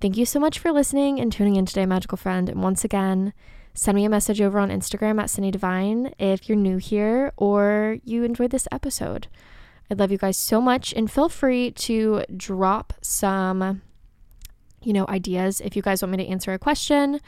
thank 0.00 0.16
you 0.16 0.26
so 0.26 0.40
much 0.40 0.58
for 0.58 0.72
listening 0.72 1.20
and 1.20 1.30
tuning 1.30 1.56
in 1.56 1.66
today, 1.66 1.86
magical 1.86 2.18
friend. 2.18 2.48
And 2.48 2.62
once 2.62 2.84
again, 2.84 3.32
send 3.74 3.96
me 3.96 4.04
a 4.04 4.10
message 4.10 4.40
over 4.40 4.58
on 4.58 4.70
Instagram 4.70 5.20
at 5.20 5.30
Sinney 5.30 5.50
Divine 5.50 6.14
if 6.18 6.48
you're 6.48 6.56
new 6.56 6.78
here 6.78 7.32
or 7.36 7.98
you 8.04 8.24
enjoyed 8.24 8.50
this 8.50 8.68
episode. 8.72 9.28
I 9.92 9.94
love 9.94 10.10
you 10.10 10.16
guys 10.16 10.38
so 10.38 10.58
much 10.58 10.94
and 10.94 11.10
feel 11.10 11.28
free 11.28 11.70
to 11.72 12.24
drop 12.34 12.94
some 13.02 13.82
you 14.82 14.94
know 14.94 15.04
ideas 15.06 15.60
if 15.60 15.76
you 15.76 15.82
guys 15.82 16.00
want 16.00 16.12
me 16.12 16.24
to 16.24 16.30
answer 16.30 16.50
a 16.54 16.58
question 16.58 17.20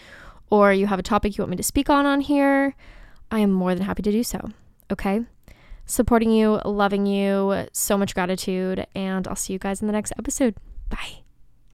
or 0.48 0.72
you 0.72 0.87
have 0.87 0.98
a 0.98 1.03
topic 1.03 1.37
you 1.37 1.42
want 1.42 1.50
me 1.50 1.59
to 1.59 1.62
speak 1.62 1.90
on 1.90 2.07
on 2.07 2.20
here, 2.22 2.74
I 3.31 3.40
am 3.40 3.53
more 3.53 3.74
than 3.74 3.85
happy 3.85 4.03
to 4.03 4.12
do 4.12 4.22
so. 4.22 4.50
Okay? 4.90 5.22
Supporting 5.85 6.31
you, 6.31 6.61
loving 6.64 7.07
you, 7.07 7.66
so 7.72 7.98
much 7.98 8.14
gratitude, 8.14 8.87
and 8.94 9.29
I'll 9.29 9.37
see 9.37 9.53
you 9.53 9.59
guys 9.59 9.81
in 9.81 9.87
the 9.87 9.92
next 9.92 10.12
episode. 10.16 10.55
Bye. 10.88 11.23